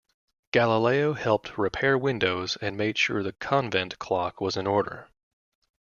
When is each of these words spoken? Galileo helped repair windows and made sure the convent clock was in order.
Galileo 0.51 1.13
helped 1.13 1.59
repair 1.59 1.95
windows 1.95 2.57
and 2.59 2.75
made 2.75 2.97
sure 2.97 3.21
the 3.21 3.33
convent 3.33 3.99
clock 3.99 4.41
was 4.41 4.57
in 4.57 4.65
order. 4.65 5.09